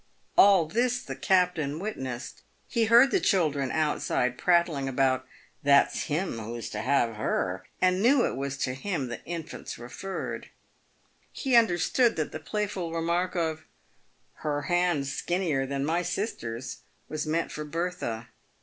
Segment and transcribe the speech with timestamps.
[0.35, 2.41] AH this the captain witnessed.
[2.67, 5.27] He heard the children outside prattling about"
[5.63, 10.49] That's him who's to have her," and knew it was to him the infants referred.
[11.31, 13.65] He understood that the playful remark of"
[14.43, 16.77] Her hand's skinnier than my sister's,"
[17.07, 18.29] was meant for Bertha.